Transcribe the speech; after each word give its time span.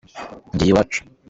Ngiye 0.53 0.71
iwacu 0.71 1.01